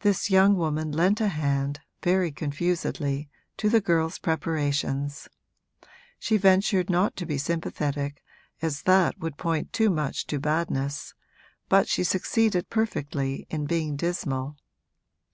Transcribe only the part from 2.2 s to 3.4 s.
confusedly,